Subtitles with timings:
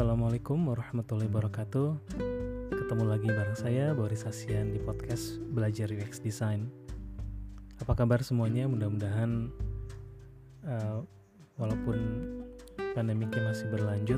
[0.00, 1.88] Assalamualaikum warahmatullahi wabarakatuh.
[2.72, 6.72] Ketemu lagi bareng saya Boris Asian di podcast Belajar UX Design.
[7.76, 8.64] Apa kabar semuanya?
[8.64, 9.52] Mudah-mudahan
[10.64, 11.04] uh,
[11.60, 12.00] Walaupun
[12.96, 14.16] pandemiknya masih berlanjut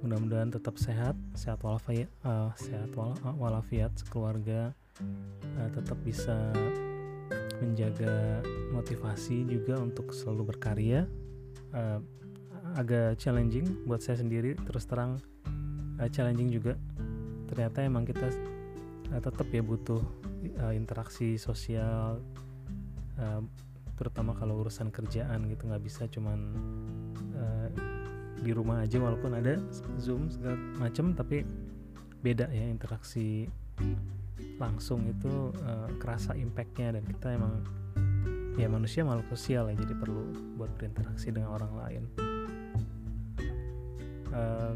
[0.00, 2.96] Mudah-mudahan tetap sehat Sehat walafiat, uh, sehat
[3.36, 4.72] walafiat sekeluarga
[5.60, 6.32] uh, Tetap bisa
[7.60, 8.40] menjaga
[8.72, 11.04] motivasi juga untuk selalu berkarya.
[11.76, 12.00] Uh,
[12.76, 15.16] agak challenging buat saya sendiri terus terang
[15.98, 16.76] uh, challenging juga.
[17.48, 18.28] Ternyata emang kita
[19.10, 20.00] uh, tetap ya butuh
[20.60, 22.20] uh, interaksi sosial
[23.16, 23.42] uh,
[23.96, 26.38] terutama kalau urusan kerjaan gitu nggak bisa cuman
[27.32, 27.68] uh,
[28.36, 29.56] di rumah aja walaupun ada
[29.96, 31.48] zoom segala macem tapi
[32.20, 33.48] beda ya interaksi
[34.60, 37.00] langsung itu uh, kerasa impactnya.
[37.00, 37.64] Dan kita emang
[38.60, 42.25] ya manusia makhluk sosial ya jadi perlu buat berinteraksi dengan orang lain
[44.36, 44.72] uh,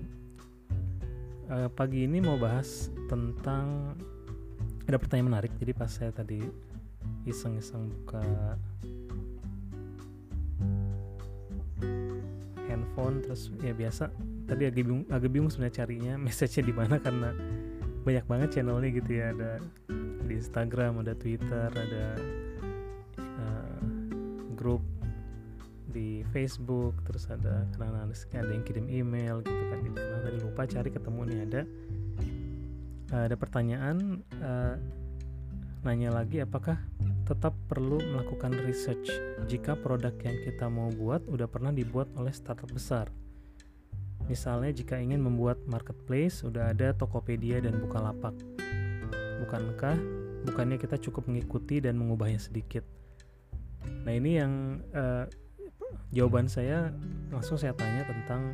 [1.52, 3.94] uh, pagi ini mau bahas tentang
[4.88, 6.40] ada pertanyaan menarik jadi pas saya tadi
[7.28, 8.24] iseng-iseng buka
[12.66, 14.10] handphone terus ya biasa
[14.48, 17.30] tadi agak bingung agak bingung sebenarnya carinya message-nya di mana karena
[18.00, 19.52] banyak banget channelnya gitu ya ada
[20.24, 22.06] di Instagram ada Twitter ada
[23.20, 23.80] uh,
[24.56, 24.80] grup
[25.90, 29.98] di Facebook terus ada karena ada yang kirim email gitu kan gitu.
[29.98, 31.62] Nah, tadi lupa cari ketemu nih ada.
[33.10, 34.78] Uh, ada pertanyaan uh,
[35.82, 36.78] nanya lagi apakah
[37.26, 39.10] tetap perlu melakukan research
[39.50, 43.10] jika produk yang kita mau buat udah pernah dibuat oleh startup besar?
[44.30, 48.38] Misalnya jika ingin membuat marketplace udah ada Tokopedia dan Bukalapak.
[49.42, 49.98] Bukankah
[50.46, 52.86] bukannya kita cukup mengikuti dan mengubahnya sedikit?
[54.06, 55.26] Nah ini yang uh,
[56.10, 56.90] jawaban saya
[57.30, 58.50] langsung saya tanya tentang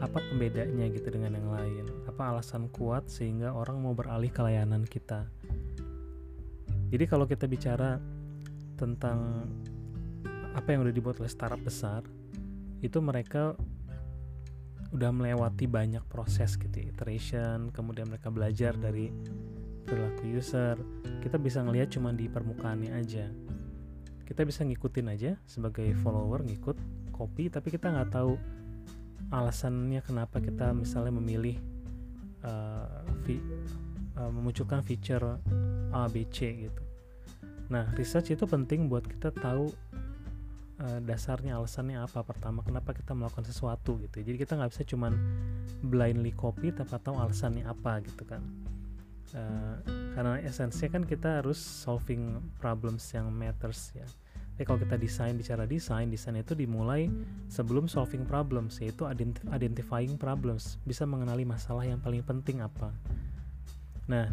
[0.00, 1.84] apa pembedanya gitu dengan yang lain.
[2.08, 5.28] Apa alasan kuat sehingga orang mau beralih ke layanan kita?
[6.92, 7.98] Jadi kalau kita bicara
[8.76, 9.48] tentang
[10.56, 12.04] apa yang udah dibuat oleh startup besar
[12.80, 13.56] itu mereka
[14.94, 19.12] udah melewati banyak proses gitu iteration kemudian mereka belajar dari
[19.84, 20.76] perilaku user.
[21.20, 23.26] Kita bisa ngelihat cuma di permukaannya aja
[24.26, 26.74] kita bisa ngikutin aja sebagai follower ngikut
[27.14, 28.34] copy tapi kita nggak tahu
[29.32, 31.56] alasannya kenapa kita misalnya memilih
[32.44, 33.38] uh, fi,
[34.18, 35.38] uh, memunculkan feature
[35.94, 36.82] A B C gitu.
[37.72, 39.70] Nah research itu penting buat kita tahu
[40.82, 42.22] uh, dasarnya alasannya apa.
[42.22, 44.22] Pertama kenapa kita melakukan sesuatu gitu.
[44.22, 45.12] Jadi kita nggak bisa cuman
[45.86, 48.42] blindly copy tanpa tahu alasannya apa gitu kan
[49.34, 49.76] uh,
[50.14, 54.06] karena esensinya kan kita harus solving problems yang matters ya.
[54.56, 57.12] Tapi kalau kita desain bicara desain desain itu dimulai
[57.52, 59.04] sebelum solving problems yaitu
[59.52, 60.80] identifying problems.
[60.86, 62.88] Bisa mengenali masalah yang paling penting apa.
[64.08, 64.32] Nah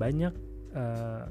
[0.00, 0.32] banyak
[0.72, 1.28] uh,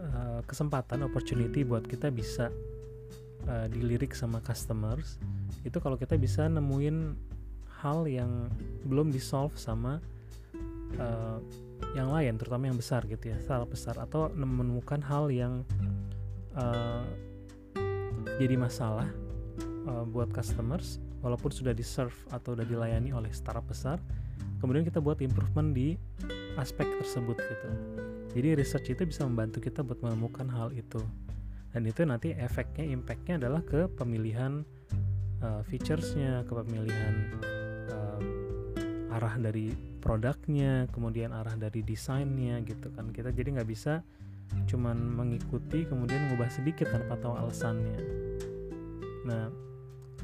[0.00, 2.48] uh, kesempatan opportunity buat kita bisa
[3.44, 5.20] uh, dilirik sama customers.
[5.68, 7.12] Itu kalau kita bisa nemuin
[7.84, 8.48] hal yang
[8.88, 10.00] belum di solve sama
[10.98, 11.38] uh,
[11.94, 15.66] yang lain terutama yang besar gitu ya salah besar atau menemukan hal yang
[16.54, 17.06] uh,
[18.38, 19.10] jadi masalah
[19.86, 24.00] uh, buat customers walaupun sudah di serve atau sudah dilayani oleh startup besar
[24.62, 25.96] kemudian kita buat improvement di
[26.60, 27.70] aspek tersebut gitu.
[28.36, 31.00] Jadi research itu bisa membantu kita buat menemukan hal itu.
[31.70, 34.66] Dan itu nanti efeknya impactnya adalah ke pemilihan
[35.42, 37.14] uh, featuresnya ke pemilihan
[39.10, 43.10] arah dari produknya kemudian arah dari desainnya gitu kan.
[43.10, 44.02] Kita jadi nggak bisa
[44.66, 47.98] cuman mengikuti kemudian mengubah sedikit tanpa tahu alasannya.
[49.26, 49.50] Nah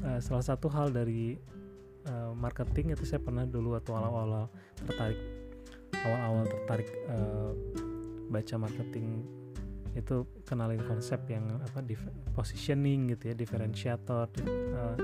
[0.03, 1.37] uh, salah satu hal dari
[2.07, 4.51] uh, marketing itu saya pernah dulu atau awal-awal
[4.83, 5.19] tertarik
[6.03, 7.51] awal-awal tertarik uh,
[8.27, 9.23] baca marketing
[9.97, 11.81] itu kenalin konsep yang apa
[12.37, 14.29] positioning gitu ya differentiator
[14.77, 14.95] uh,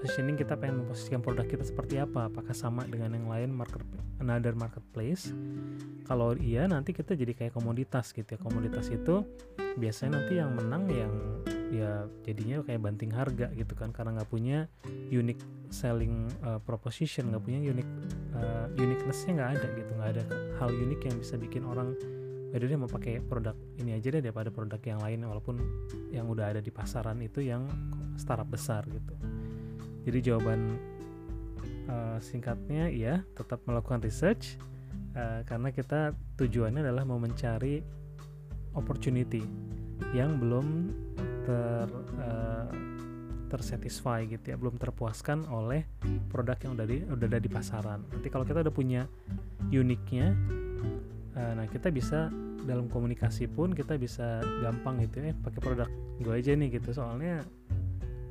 [0.00, 2.32] positioning kita pengen memposisikan produk kita seperti apa?
[2.32, 3.84] Apakah sama dengan yang lain market
[4.16, 5.28] another marketplace?
[6.08, 8.40] Kalau iya nanti kita jadi kayak komoditas gitu ya.
[8.40, 9.28] Komoditas itu
[9.76, 11.12] biasanya nanti yang menang yang
[11.70, 13.92] ya jadinya kayak banting harga gitu kan.
[13.92, 14.64] Karena nggak punya
[15.12, 17.92] unique selling uh, proposition nggak punya unique
[18.32, 19.90] uh, uniquenessnya nggak ada gitu.
[20.00, 20.24] Nggak ada
[20.56, 21.92] hal unik yang bisa bikin orang
[22.50, 25.22] Yaudah dia mau pakai produk ini aja deh daripada produk yang lain.
[25.22, 25.62] Walaupun
[26.10, 27.70] yang udah ada di pasaran itu yang
[28.18, 29.14] startup besar gitu
[30.04, 30.78] jadi jawaban
[31.90, 34.56] uh, singkatnya ya tetap melakukan research
[35.16, 37.82] uh, karena kita tujuannya adalah mau mencari
[38.74, 39.42] opportunity
[40.16, 40.66] yang belum
[41.44, 41.88] ter
[42.20, 42.68] uh,
[43.50, 45.82] tersatisfy gitu ya belum terpuaskan oleh
[46.30, 48.06] produk yang udah di udah ada di pasaran.
[48.06, 49.10] Nanti kalau kita udah punya
[49.74, 50.38] uniknya
[51.34, 52.30] uh, nah kita bisa
[52.62, 55.90] dalam komunikasi pun kita bisa gampang gitu ya pakai produk
[56.22, 56.94] gue aja nih gitu.
[56.94, 57.42] Soalnya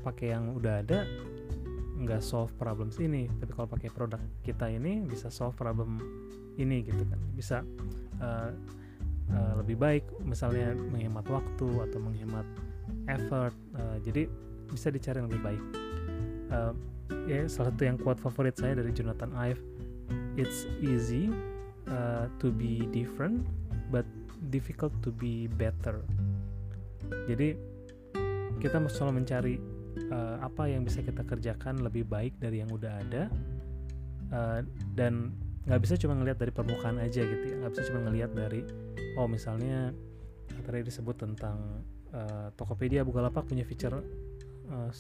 [0.07, 1.04] pakai yang udah ada
[2.00, 6.00] nggak solve problems ini tapi kalau pakai produk kita ini bisa solve problem
[6.56, 7.19] ini gitu kan.
[7.36, 7.57] Bisa
[8.24, 8.51] uh,
[9.31, 12.48] uh, lebih baik misalnya menghemat waktu atau menghemat
[13.12, 14.31] effort uh, jadi
[14.72, 15.63] bisa dicari yang lebih baik.
[16.50, 16.74] Uh,
[17.30, 19.62] ya salah satu yang quote favorit saya dari Jonathan Ive
[20.38, 21.30] it's easy
[21.90, 23.46] uh, to be different
[23.94, 24.06] but
[24.50, 26.01] difficult to be better.
[27.28, 27.57] Jadi
[28.62, 29.56] kita selalu mencari
[30.09, 33.24] uh, apa yang bisa kita kerjakan lebih baik dari yang udah ada.
[34.30, 34.62] Uh,
[34.94, 35.33] dan
[35.65, 37.56] nggak bisa cuma ngelihat dari permukaan aja gitu ya.
[37.62, 38.62] Nggak bisa cuma ngelihat dari
[39.18, 39.94] oh misalnya
[40.65, 41.57] tadi disebut tentang
[42.13, 43.97] uh, Tokopedia Bukalapak punya feature
[44.69, 44.91] uh,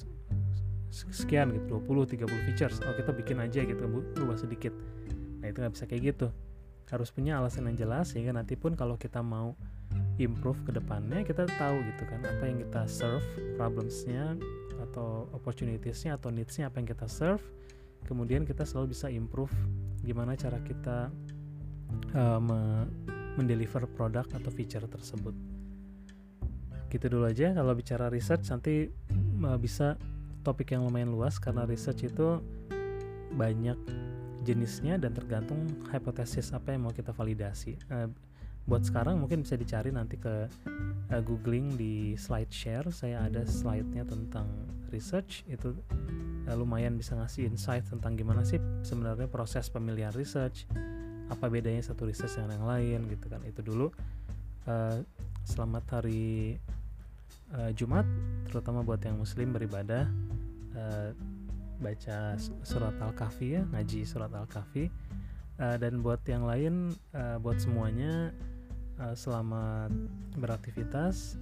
[0.89, 2.77] sekian gitu 20 30 features.
[2.85, 3.83] Oh kita bikin aja gitu
[4.17, 4.73] berubah sedikit.
[5.39, 6.27] Nah itu nggak bisa kayak gitu.
[6.89, 9.53] Harus punya alasan yang jelas sehingga nanti pun kalau kita mau
[10.19, 13.23] improve ke depannya kita tahu gitu kan apa yang kita serve
[13.55, 14.35] problemsnya
[14.89, 17.45] atau opportunitiesnya atau needsnya apa yang kita serve
[18.09, 19.53] kemudian kita selalu bisa improve
[20.01, 21.13] gimana cara kita
[22.17, 22.89] uh, me
[23.37, 25.31] mendeliver produk atau feature tersebut
[26.89, 28.89] gitu dulu aja kalau bicara research nanti
[29.45, 29.95] uh, bisa
[30.41, 32.41] topik yang lumayan luas karena research itu
[33.37, 33.77] banyak
[34.41, 37.77] jenisnya dan tergantung hipotesis apa yang mau kita validasi.
[37.91, 38.09] Uh,
[38.69, 40.45] buat sekarang mungkin bisa dicari nanti ke
[41.09, 42.85] uh, googling di slide share.
[42.93, 44.45] Saya ada slide-nya tentang
[44.93, 45.73] research itu
[46.45, 50.69] uh, lumayan bisa ngasih insight tentang gimana sih sebenarnya proses pemilihan research,
[51.33, 53.41] apa bedanya satu research dengan yang lain gitu kan.
[53.41, 53.89] Itu dulu.
[54.69, 55.01] Uh,
[55.49, 56.61] selamat hari
[57.57, 58.05] uh, Jumat,
[58.53, 60.05] terutama buat yang Muslim beribadah.
[60.77, 61.09] Uh,
[61.79, 64.93] baca surat Al-Kahfi ya, ngaji surat Al-Kahfi.
[65.59, 68.31] Uh, dan buat yang lain, uh, buat semuanya,
[68.99, 69.89] uh, selamat
[70.37, 71.39] beraktivitas.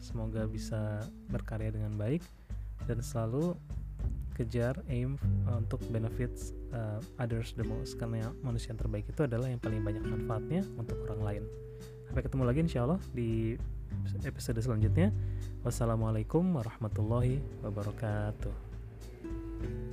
[0.00, 2.24] Semoga bisa berkarya dengan baik
[2.88, 3.52] dan selalu
[4.32, 5.20] kejar aim
[5.52, 10.00] untuk benefits uh, others the most karena manusia yang terbaik itu adalah yang paling banyak
[10.00, 11.44] manfaatnya untuk orang lain.
[12.08, 13.60] Sampai ketemu lagi insya Allah di
[14.24, 15.12] episode selanjutnya.
[15.60, 19.89] Wassalamualaikum warahmatullahi wabarakatuh.